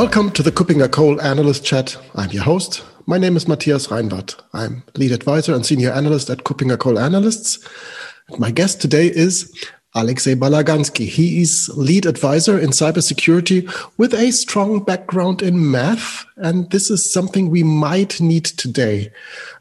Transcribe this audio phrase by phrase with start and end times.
[0.00, 1.94] Welcome to the KuppingerCole Analyst Chat.
[2.14, 2.82] I'm your host.
[3.04, 4.40] My name is Matthias Reinwarth.
[4.54, 7.58] I'm lead advisor and senior analyst at KuppingerCole Analysts.
[8.38, 9.54] My guest today is
[9.94, 11.06] Alexei Balaganski.
[11.06, 17.12] He is lead advisor in cybersecurity with a strong background in math, and this is
[17.12, 19.12] something we might need today.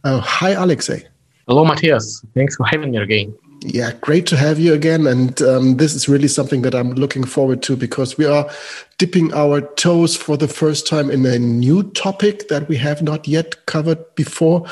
[0.06, 1.06] Uh, hi, Alexei.
[1.50, 2.24] Hello, Matthias.
[2.34, 3.36] Thanks for having me again.
[3.62, 5.06] Yeah, great to have you again.
[5.06, 8.50] And um, this is really something that I'm looking forward to because we are
[8.98, 13.28] dipping our toes for the first time in a new topic that we have not
[13.28, 14.66] yet covered before.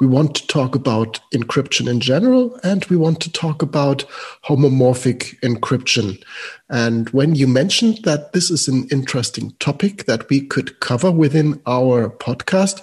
[0.00, 4.04] We want to talk about encryption in general, and we want to talk about
[4.44, 6.22] homomorphic encryption.
[6.68, 11.62] And when you mentioned that this is an interesting topic that we could cover within
[11.66, 12.82] our podcast,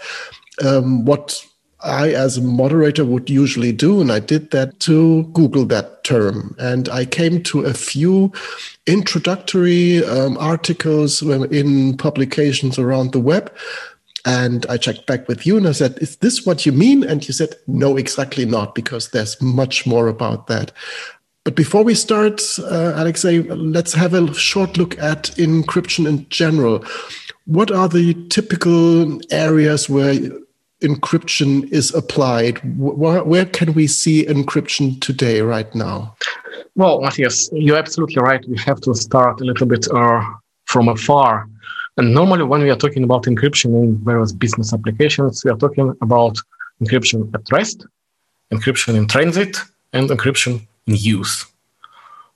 [0.66, 1.45] um, what
[1.84, 6.56] I, as a moderator, would usually do, and I did that to Google that term.
[6.59, 8.31] And I came to a few
[8.88, 13.54] introductory um, articles in publications around the web.
[14.26, 17.04] And I checked back with you and I said, Is this what you mean?
[17.04, 20.72] And you said, No, exactly not, because there's much more about that.
[21.44, 26.86] But before we start, uh, Alexei, let's have a short look at encryption in general.
[27.45, 30.14] What are the typical areas where
[30.84, 32.59] encryption is applied?
[32.78, 36.16] Where, where can we see encryption today, right now?
[36.76, 38.48] Well, Matthias, you're absolutely right.
[38.48, 40.23] We have to start a little bit uh,
[40.66, 41.48] from afar.
[41.98, 45.95] And normally, when we are talking about encryption in various business applications, we are talking
[46.02, 46.38] about
[46.81, 47.86] encryption at rest,
[48.52, 49.58] encryption in transit,
[49.94, 51.45] and encryption in use.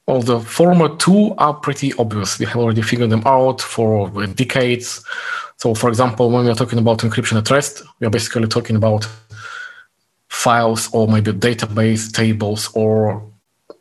[0.08, 2.40] Well, the former two are pretty obvious.
[2.40, 5.04] We have already figured them out for decades.
[5.58, 8.78] So, for example, when we are talking about encryption at rest, we are basically talking
[8.78, 9.06] about
[10.30, 13.22] files or maybe database tables or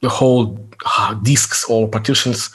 [0.03, 2.51] the whole uh, disks or partitions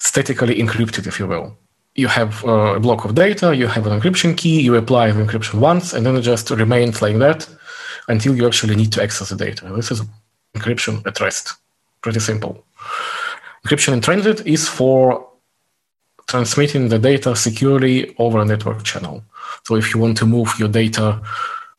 [0.00, 1.56] statically encrypted, if you will.
[1.94, 5.22] You have uh, a block of data, you have an encryption key, you apply the
[5.22, 7.48] encryption once, and then it just remains like that
[8.08, 9.70] until you actually need to access the data.
[9.76, 10.02] This is
[10.56, 11.54] encryption at rest.
[12.02, 12.64] Pretty simple.
[13.64, 15.28] Encryption in transit is for
[16.26, 19.22] transmitting the data securely over a network channel.
[19.64, 21.20] So if you want to move your data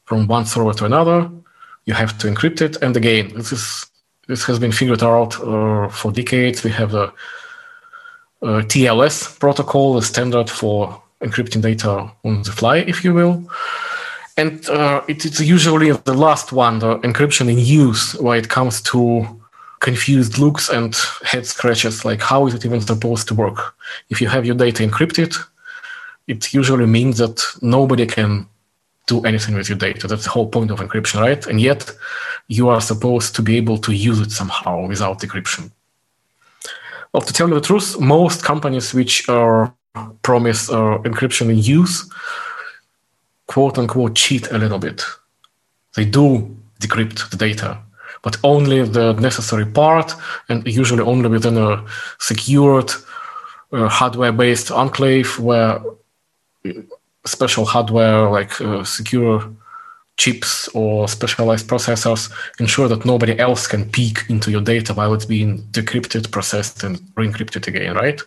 [0.05, 1.29] from one server to another,
[1.85, 2.77] you have to encrypt it.
[2.81, 3.85] And again, this is
[4.27, 6.63] this has been figured out uh, for decades.
[6.63, 7.11] We have the
[8.41, 13.49] TLS protocol, the standard for encrypting data on the fly, if you will.
[14.37, 18.81] And uh, it, it's usually the last one, the encryption in use, where it comes
[18.83, 19.38] to
[19.79, 23.75] confused looks and head scratches like how is it even supposed to work?
[24.09, 25.35] If you have your data encrypted
[26.29, 28.47] it usually means that nobody can
[29.07, 30.07] do anything with your data.
[30.07, 31.45] That's the whole point of encryption right?
[31.47, 31.91] And yet
[32.47, 35.71] you are supposed to be able to use it somehow without decryption.
[37.11, 39.73] Well to tell you the truth most companies which are
[40.21, 42.07] promise uh, encryption in use
[43.47, 45.03] quote unquote cheat a little bit.
[45.95, 47.79] They do decrypt the data
[48.21, 50.13] but only the necessary part,
[50.49, 51.85] and usually only within a
[52.19, 52.91] secured
[53.71, 55.81] uh, hardware-based enclave where
[57.25, 59.49] special hardware like uh, secure
[60.17, 65.25] chips or specialized processors ensure that nobody else can peek into your data while it's
[65.25, 68.21] being decrypted, processed, and re-encrypted again, right?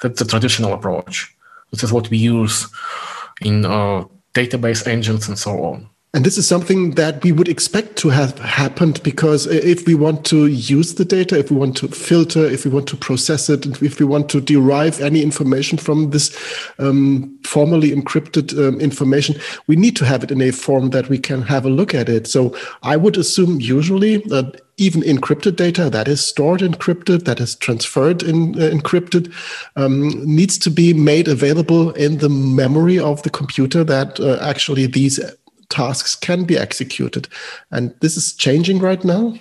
[0.00, 1.32] That's the traditional approach.
[1.70, 2.66] This is what we use
[3.40, 5.88] in uh, database engines and so on.
[6.14, 10.24] And this is something that we would expect to have happened because if we want
[10.26, 13.66] to use the data, if we want to filter, if we want to process it,
[13.82, 16.34] if we want to derive any information from this
[16.78, 21.18] um, formally encrypted um, information, we need to have it in a form that we
[21.18, 22.26] can have a look at it.
[22.26, 27.56] So I would assume usually that even encrypted data that is stored encrypted, that is
[27.56, 29.32] transferred in uh, encrypted,
[29.76, 34.86] um, needs to be made available in the memory of the computer that uh, actually
[34.86, 35.20] these
[35.68, 37.28] tasks can be executed.
[37.70, 39.34] And this is changing right now.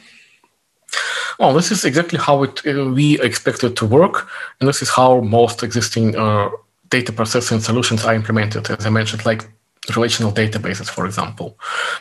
[1.39, 4.27] Well, this is exactly how it, uh, we expect it to work,
[4.59, 6.49] and this is how most existing uh,
[6.89, 8.69] data processing solutions are implemented.
[8.71, 9.47] As I mentioned, like
[9.95, 11.57] relational databases, for example,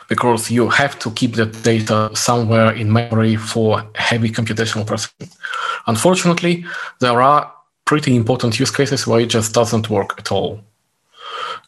[0.09, 5.29] because you have to keep the data somewhere in memory for heavy computational processing.
[5.87, 6.65] Unfortunately,
[7.01, 7.53] there are
[7.85, 10.61] pretty important use cases where it just doesn't work at all.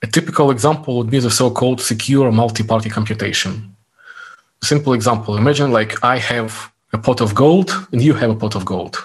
[0.02, 3.74] A typical example would be the so-called secure multi-party computation.
[4.62, 8.54] Simple example, imagine like I have a pot of gold and you have a pot
[8.54, 8.96] of gold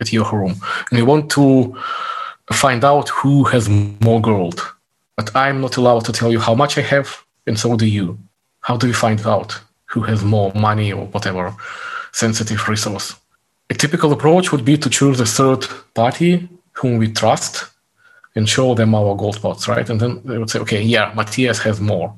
[0.00, 0.56] at your home.
[0.90, 1.74] And we want to
[2.52, 4.60] find out who has more gold.
[5.16, 8.18] But I'm not allowed to tell you how much I have, and so do you.
[8.60, 11.54] How do we find out who has more money or whatever
[12.12, 13.16] sensitive resource?
[13.70, 17.69] A typical approach would be to choose a third party whom we trust
[18.34, 19.88] and show them our gold pods, right?
[19.88, 22.14] And then they would say, okay, yeah, Matthias has more.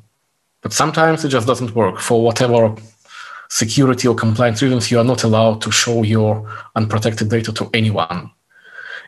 [0.61, 2.75] But sometimes it just doesn't work for whatever
[3.49, 4.91] security or compliance reasons.
[4.91, 8.31] You are not allowed to show your unprotected data to anyone.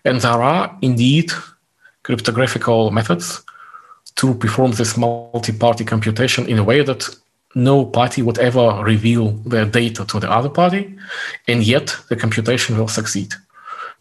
[0.04, 1.32] And there are indeed
[2.02, 3.42] cryptographical methods
[4.16, 7.08] to perform this multi-party computation in a way that
[7.54, 10.94] no party would ever reveal their data to the other party,
[11.48, 13.32] and yet the computation will succeed.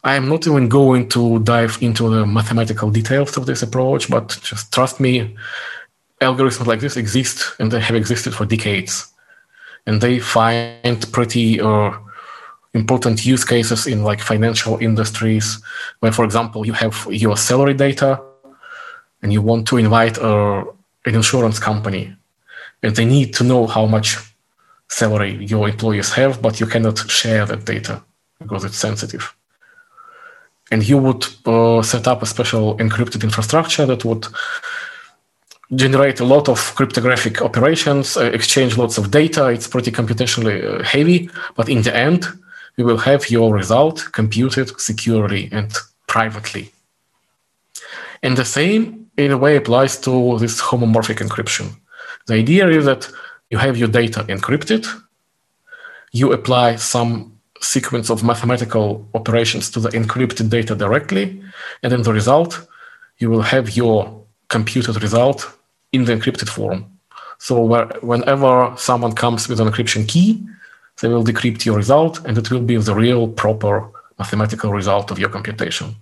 [0.04, 4.38] I am not even going to dive into the mathematical details of this approach, but
[4.44, 5.36] just trust me,
[6.20, 9.12] algorithms like this exist and they have existed for decades.
[9.86, 11.92] And they find pretty uh,
[12.74, 15.62] important use cases in like financial industries,
[16.00, 18.22] where, for example, you have your salary data
[19.22, 20.66] and you want to invite uh,
[21.06, 22.14] an insurance company
[22.82, 24.18] and they need to know how much
[24.90, 28.04] salary your employees have, but you cannot share that data
[28.40, 29.34] because it's sensitive.
[30.74, 34.25] And you would uh, set up a special encrypted infrastructure that would
[35.75, 39.50] generate a lot of cryptographic operations, uh, exchange lots of data.
[39.50, 42.25] It's pretty computationally uh, heavy, but in the end,
[42.75, 45.72] you will have your result computed securely and
[46.08, 46.72] privately.
[48.24, 51.68] And the same, in a way, applies to this homomorphic encryption.
[52.25, 53.08] The idea is that
[53.52, 54.88] you have your data encrypted,
[56.14, 57.33] you apply some
[57.63, 61.42] sequence of mathematical operations to the encrypted data directly,
[61.81, 62.68] and then the result,
[63.18, 65.57] you will have your computed result
[65.92, 66.86] in the encrypted form.
[67.38, 70.45] So where, whenever someone comes with an encryption key,
[71.01, 73.89] they will decrypt your result, and it will be the real proper
[74.19, 75.95] mathematical result of your computation.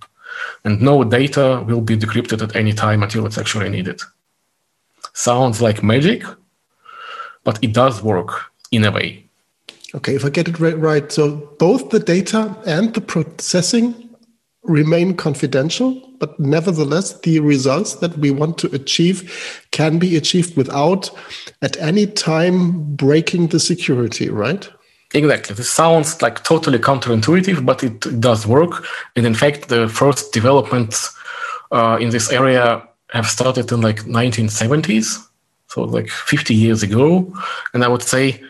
[0.66, 4.02] And no data will be decrypted at any time until it's actually needed
[5.14, 6.24] sounds like magic,
[7.44, 9.26] but it does work in a way.
[9.94, 14.10] Okay, if I get it right, so both the data and the processing
[14.64, 21.10] remain confidential, but nevertheless, the results that we want to achieve can be achieved without
[21.62, 24.70] at any time breaking the security, right?
[25.14, 25.56] Exactly.
[25.56, 28.86] This sounds like totally counterintuitive, but it does work.
[29.16, 31.14] And in fact, the first developments
[31.72, 35.18] uh, in this area have started in like 1970s,
[35.68, 37.34] so like 50 years ago,
[37.74, 38.42] and I would say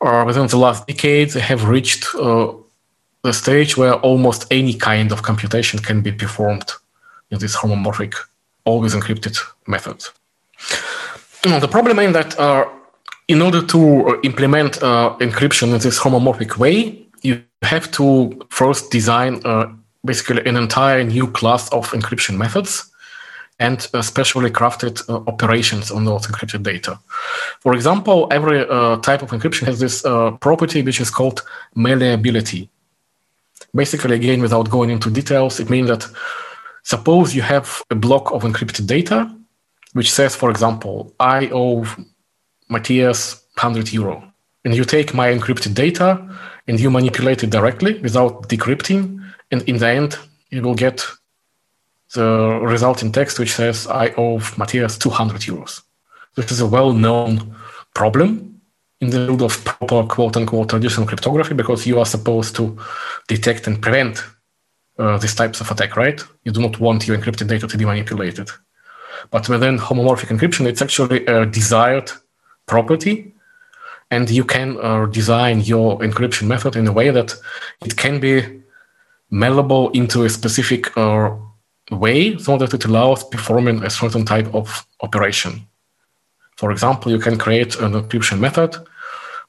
[0.00, 2.52] uh, within the last decade have reached uh,
[3.22, 6.72] the stage where almost any kind of computation can be performed
[7.30, 8.14] in this homomorphic,
[8.64, 10.04] always encrypted method.
[11.42, 12.66] the problem is that uh,
[13.28, 18.90] in order to uh, implement uh, encryption in this homomorphic way, you have to first
[18.90, 19.66] design uh,
[20.04, 22.89] basically an entire new class of encryption methods
[23.60, 26.98] and specially crafted uh, operations on those encrypted data.
[27.60, 31.42] For example, every uh, type of encryption has this uh, property which is called
[31.74, 32.70] malleability.
[33.74, 36.06] Basically, again, without going into details, it means that
[36.82, 39.30] suppose you have a block of encrypted data
[39.92, 41.84] which says, for example, I owe
[42.68, 44.22] Matthias 100 euro.
[44.64, 46.26] And you take my encrypted data
[46.68, 49.20] and you manipulate it directly without decrypting.
[49.50, 50.16] And in the end,
[50.50, 51.04] you will get
[52.14, 55.82] the resulting text which says, I owe Matthias 200 euros.
[56.36, 57.54] This is a well known
[57.94, 58.60] problem
[59.00, 62.78] in the field of proper quote unquote traditional cryptography because you are supposed to
[63.28, 64.22] detect and prevent
[64.98, 66.22] uh, these types of attack, right?
[66.44, 68.50] You do not want your encrypted data to be manipulated.
[69.30, 72.10] But within homomorphic encryption, it's actually a desired
[72.66, 73.34] property.
[74.10, 77.34] And you can uh, design your encryption method in a way that
[77.84, 78.62] it can be
[79.30, 81.30] malleable into a specific uh,
[81.90, 85.66] way so that it allows performing a certain type of operation.
[86.56, 88.76] For example, you can create an encryption method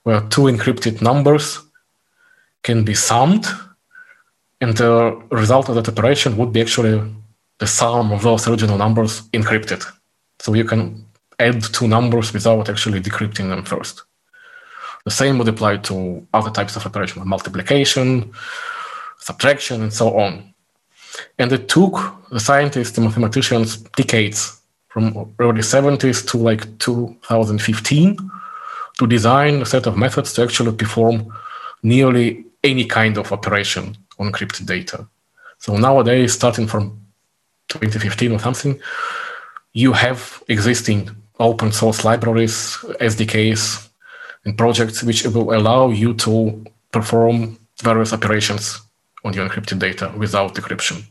[0.04, 1.60] where two encrypted numbers
[2.64, 3.46] can be summed,
[4.62, 7.02] and the result of that operation would be actually
[7.60, 9.86] the sum of those original numbers encrypted.
[10.40, 11.06] So you can
[11.40, 14.04] add two numbers without actually decrypting them first.
[15.06, 18.32] The same would apply to other types of operation, multiplication,
[19.20, 20.51] subtraction, and so on.
[21.38, 22.00] And it took
[22.38, 28.18] scientists and mathematicians decades from early 70s to like 2015
[29.00, 31.34] to design a set of methods to actually perform
[31.84, 35.08] nearly any kind of operation on encrypted data.
[35.58, 37.00] So nowadays, starting from
[37.70, 38.80] 2015 or something,
[39.74, 41.10] you have existing
[41.40, 43.90] open source libraries, SDKs,
[44.46, 48.82] and projects which will allow you to perform various operations
[49.24, 51.04] on your encrypted data without decryption.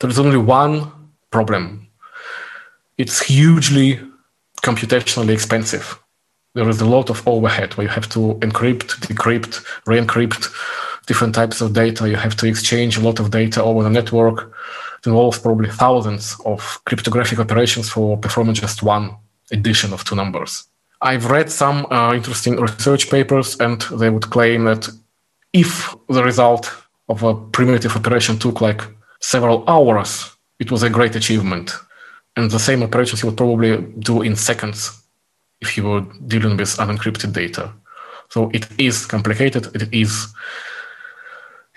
[0.00, 0.90] There is only one
[1.30, 1.86] problem.
[2.96, 4.00] It's hugely
[4.62, 5.98] computationally expensive.
[6.54, 10.50] There is a lot of overhead where you have to encrypt, decrypt, re-encrypt,
[11.06, 12.08] different types of data.
[12.08, 14.52] You have to exchange a lot of data over the network.
[14.98, 19.16] It involves probably thousands of cryptographic operations for performing just one
[19.52, 20.64] addition of two numbers.
[21.02, 24.88] I've read some uh, interesting research papers, and they would claim that
[25.52, 26.72] if the result
[27.08, 28.82] of a primitive operation took like
[29.20, 31.72] several hours, it was a great achievement.
[32.36, 35.02] And the same operations you would probably do in seconds
[35.60, 37.72] if you were dealing with unencrypted data.
[38.28, 39.74] So it is complicated.
[39.74, 40.32] It is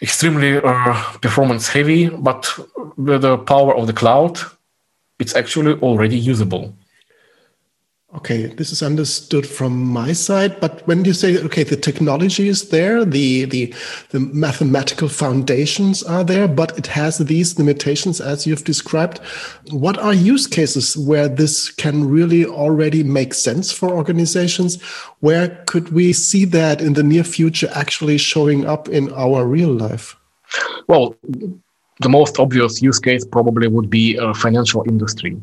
[0.02, 2.52] extremely uh, performance heavy, but
[2.98, 4.40] with the power of the cloud,
[5.20, 6.74] it's actually already usable.
[8.16, 10.60] Okay, this is understood from my side.
[10.62, 13.74] But when you say, okay, the technology is there, the, the,
[14.12, 19.18] the mathematical foundations are there, but it has these limitations as you've described.
[19.72, 24.80] What are use cases where this can really already make sense for organizations?
[25.22, 29.74] Where could we see that in the near future actually showing up in our real
[29.74, 30.16] life?
[30.88, 31.16] Well,
[32.00, 35.42] the most obvious use case probably would be a financial industry,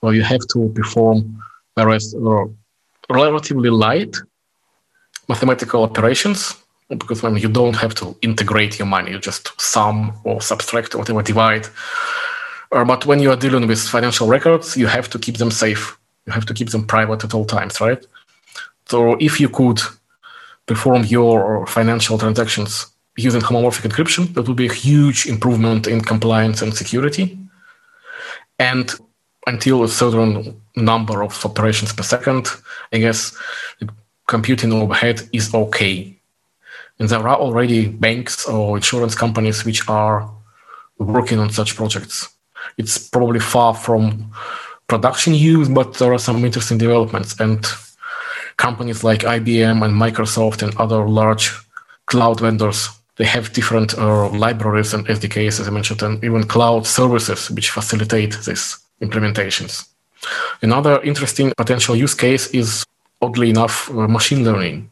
[0.00, 1.41] where you have to perform
[1.74, 2.14] whereas
[3.08, 4.16] relatively light
[5.28, 6.62] mathematical operations
[6.98, 11.04] because when you don't have to integrate your money, you just sum or subtract or
[11.22, 11.66] divide.
[12.70, 15.98] Uh, but when you are dealing with financial records, you have to keep them safe.
[16.26, 18.04] You have to keep them private at all times, right?
[18.86, 19.80] So if you could
[20.66, 22.86] perform your financial transactions
[23.16, 27.38] using homomorphic encryption, that would be a huge improvement in compliance and security.
[28.58, 28.90] And
[29.46, 32.48] until a certain number of operations per second,
[32.92, 33.36] I guess
[33.80, 33.88] the
[34.26, 36.16] computing overhead is okay.
[36.98, 40.30] And there are already banks or insurance companies which are
[40.98, 42.28] working on such projects.
[42.78, 44.32] It's probably far from
[44.86, 47.38] production use, but there are some interesting developments.
[47.40, 47.66] And
[48.56, 51.52] companies like IBM and Microsoft and other large
[52.06, 56.86] cloud vendors, they have different uh, libraries and SDKs, as I mentioned, and even cloud
[56.86, 59.88] services which facilitate this implementations.
[60.62, 62.84] Another interesting potential use case is,
[63.20, 64.90] oddly enough, uh, machine learning.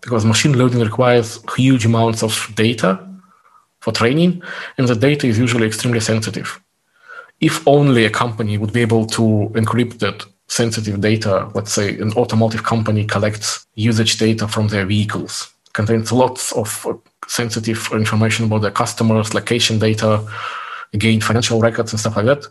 [0.00, 3.06] Because machine learning requires huge amounts of data
[3.80, 4.42] for training,
[4.78, 6.60] and the data is usually extremely sensitive.
[7.40, 9.22] If only a company would be able to
[9.54, 15.52] encrypt that sensitive data, let's say an automotive company collects usage data from their vehicles,
[15.72, 16.94] contains lots of uh,
[17.26, 20.24] sensitive information about their customers, location data,
[20.92, 22.46] again, financial records and stuff like that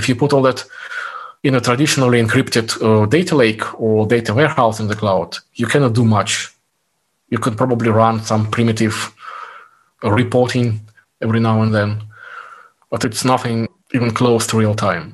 [0.00, 0.60] if you put all that
[1.42, 5.30] in a traditionally encrypted uh, data lake or data warehouse in the cloud,
[5.60, 6.32] you cannot do much.
[7.32, 8.96] You could probably run some primitive
[10.04, 10.66] uh, reporting
[11.24, 11.90] every now and then,
[12.90, 15.06] but it's nothing even close to real time.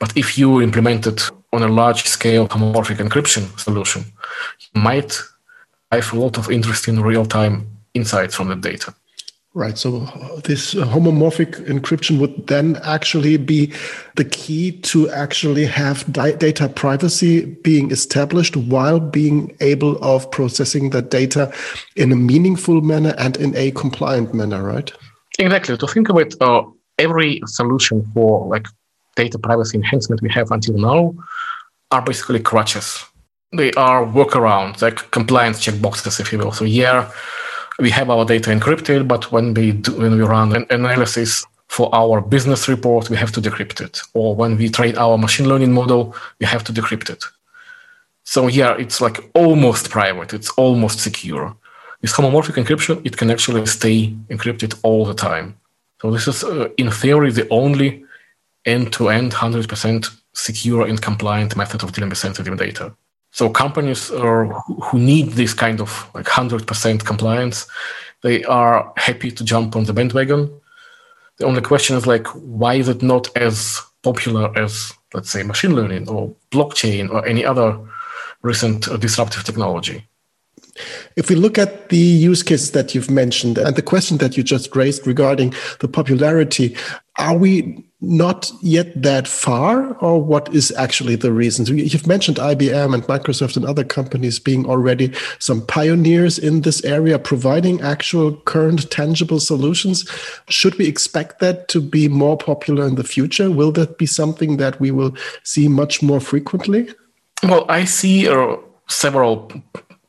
[0.00, 1.20] But if you implement it
[1.52, 4.02] on a large scale homomorphic encryption solution,
[4.60, 5.12] you might
[5.90, 7.54] have a lot of interesting real time
[7.94, 8.94] insights from the data.
[9.58, 9.76] Right.
[9.76, 13.72] So uh, this homomorphic encryption would then actually be
[14.14, 21.10] the key to actually have data privacy being established while being able of processing that
[21.10, 21.52] data
[21.96, 24.92] in a meaningful manner and in a compliant manner, right?
[25.40, 25.76] Exactly.
[25.76, 26.62] To think about uh,
[27.00, 28.68] every solution for like
[29.16, 31.14] data privacy enhancement we have until now
[31.90, 33.04] are basically crutches.
[33.50, 36.52] They are workarounds, like compliance checkboxes, if you will.
[36.52, 37.10] So yeah
[37.78, 41.94] we have our data encrypted, but when we do, when we run an analysis for
[41.94, 44.00] our business report, we have to decrypt it.
[44.14, 47.24] Or when we train our machine learning model, we have to decrypt it.
[48.24, 50.34] So yeah, it's like almost private.
[50.34, 51.54] It's almost secure.
[52.02, 55.56] With homomorphic encryption, it can actually stay encrypted all the time.
[56.00, 58.04] So this is, uh, in theory, the only
[58.64, 62.94] end-to-end 100% secure and compliant method of dealing with sensitive data.
[63.38, 67.68] So companies are, who need this kind of like 100% compliance,
[68.24, 70.50] they are happy to jump on the bandwagon.
[71.36, 75.76] The only question is like, why is it not as popular as, let's say, machine
[75.76, 77.78] learning or blockchain or any other
[78.42, 80.04] recent uh, disruptive technology?
[81.14, 84.42] If we look at the use cases that you've mentioned and the question that you
[84.42, 86.76] just raised regarding the popularity,
[87.18, 91.68] are we not yet that far, or what is actually the reasons?
[91.68, 97.18] You've mentioned IBM and Microsoft and other companies being already some pioneers in this area,
[97.18, 100.08] providing actual current tangible solutions.
[100.48, 103.50] Should we expect that to be more popular in the future?
[103.50, 106.88] Will that be something that we will see much more frequently?
[107.42, 108.56] Well, I see uh,
[108.88, 109.52] several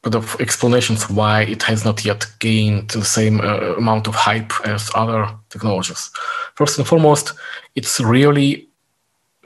[0.06, 4.90] of explanations why it has not yet gained the same uh, amount of hype as
[4.96, 6.10] other technologies.
[6.56, 7.34] First and foremost,
[7.76, 8.68] it's really,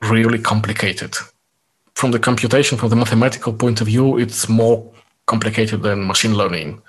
[0.04, 1.16] really complicated.
[1.96, 4.92] From the computation, from the mathematical point of view, it's more
[5.26, 6.82] complicated than machine learning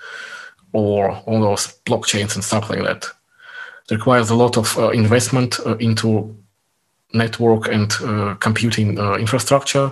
[0.73, 3.05] or all those blockchains and stuff like that.
[3.89, 6.35] It requires a lot of uh, investment uh, into
[7.13, 9.91] network and uh, computing uh, infrastructure,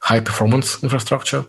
[0.00, 1.44] high performance infrastructure,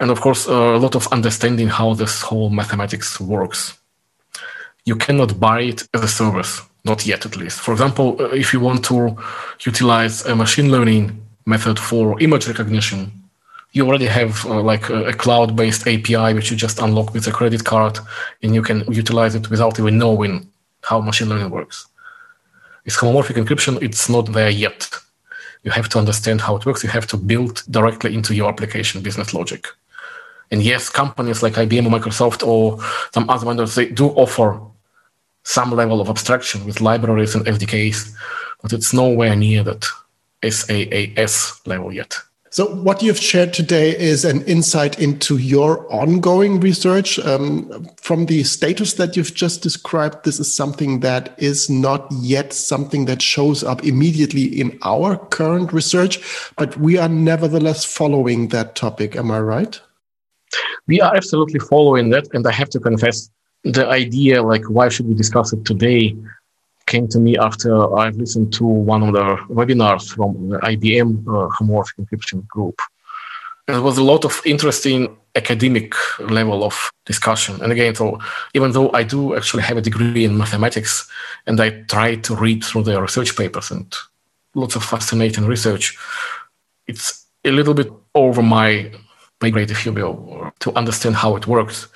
[0.00, 3.78] and of course, a lot of understanding how this whole mathematics works.
[4.84, 7.60] You cannot buy it as a service, not yet at least.
[7.60, 9.16] For example, uh, if you want to
[9.64, 13.12] utilize a machine learning method for image recognition,
[13.72, 17.64] you already have uh, like a, cloud-based API which you just unlock with a credit
[17.64, 17.98] card,
[18.42, 20.48] and you can utilize it without even knowing
[20.82, 21.86] how machine learning works.
[22.84, 24.90] With homomorphic encryption, it's not there yet.
[25.62, 26.84] You have to understand how it works.
[26.84, 29.66] You have to build directly into your application business logic.
[30.50, 32.78] And yes, companies like IBM or Microsoft or
[33.12, 34.60] some other vendors, they do offer
[35.44, 38.14] some level of abstraction with libraries and SDKs,
[38.62, 39.86] but it's nowhere near that
[40.42, 42.18] SaaS level yet.
[42.54, 47.18] So, what you've shared today is an insight into your ongoing research.
[47.18, 52.52] Um, from the status that you've just described, this is something that is not yet
[52.52, 56.20] something that shows up immediately in our current research,
[56.56, 59.16] but we are nevertheless following that topic.
[59.16, 59.80] Am I right?
[60.86, 62.28] We are absolutely following that.
[62.34, 63.30] And I have to confess,
[63.62, 66.14] the idea, like, why should we discuss it today?
[66.86, 71.48] came to me after I've listened to one of the webinars from the IBM uh,
[71.56, 72.78] homomorphic encryption group.
[73.66, 77.60] There was a lot of interesting academic level of discussion.
[77.62, 78.18] And again, so
[78.52, 81.10] even though I do actually have a degree in mathematics
[81.46, 83.92] and I try to read through their research papers and
[84.54, 85.96] lots of fascinating research,
[86.86, 88.90] it's a little bit over my
[89.40, 91.88] grade, if you will, to understand how it works.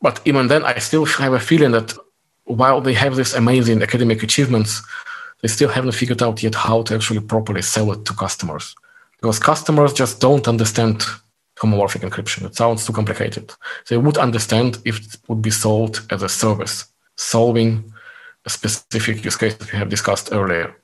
[0.00, 1.92] But even then, I still have a feeling that
[2.44, 4.82] while they have these amazing academic achievements,
[5.42, 8.74] they still haven't figured out yet how to actually properly sell it to customers.
[9.20, 11.02] Because customers just don't understand
[11.56, 12.46] homomorphic encryption.
[12.46, 13.52] It sounds too complicated.
[13.88, 17.92] They would understand if it would be sold as a service, solving
[18.46, 20.74] a specific use case that we have discussed earlier.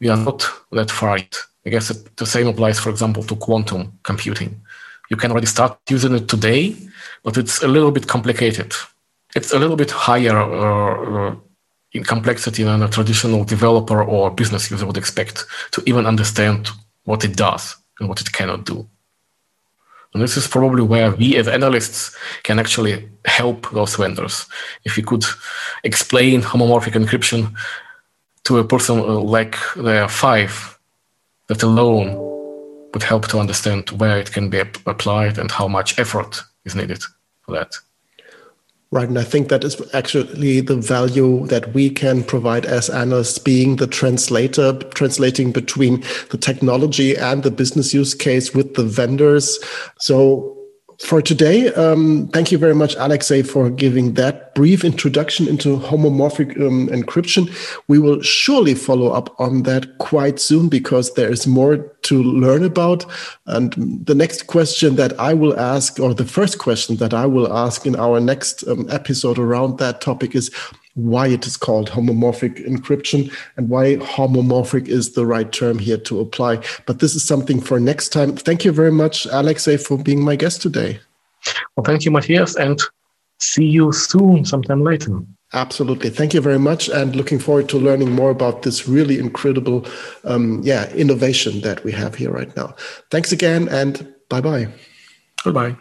[0.00, 1.36] We are not that far yet.
[1.66, 4.60] I guess the same applies, for example, to quantum computing.
[5.10, 6.76] You can already start using it today,
[7.22, 8.74] but it's a little bit complicated
[9.34, 11.36] it's a little bit higher uh, uh,
[11.92, 16.70] in complexity than a traditional developer or business user would expect to even understand
[17.04, 18.88] what it does and what it cannot do.
[20.12, 24.46] And this is probably where we as analysts can actually help those vendors.
[24.84, 25.24] If we could
[25.82, 27.52] explain homomorphic encryption
[28.44, 30.78] to a person uh, like the five,
[31.48, 32.23] that alone
[32.94, 37.02] would help to understand where it can be applied and how much effort is needed
[37.42, 37.74] for that.
[38.90, 39.08] Right.
[39.08, 43.76] And I think that is actually the value that we can provide as analysts, being
[43.76, 49.58] the translator, translating between the technology and the business use case with the vendors.
[49.98, 50.53] So
[51.00, 51.72] for today.
[51.74, 57.50] Um, thank you very much, Alexei, for giving that brief introduction into homomorphic um, encryption.
[57.88, 62.64] We will surely follow up on that quite soon because there is more to learn
[62.64, 63.04] about.
[63.46, 63.72] And
[64.06, 67.86] the next question that I will ask, or the first question that I will ask
[67.86, 70.50] in our next um, episode around that topic is
[70.94, 76.20] why it is called homomorphic encryption and why homomorphic is the right term here to
[76.20, 76.62] apply.
[76.86, 78.36] But this is something for next time.
[78.36, 81.00] Thank you very much, Alexei, for being my guest today.
[81.76, 82.80] Well, thank you, Matthias, and
[83.38, 85.20] see you soon, sometime later.
[85.52, 86.10] Absolutely.
[86.10, 86.88] Thank you very much.
[86.88, 89.86] And looking forward to learning more about this really incredible
[90.24, 92.74] um, yeah, innovation that we have here right now.
[93.10, 94.68] Thanks again and bye bye.
[95.44, 95.76] Goodbye.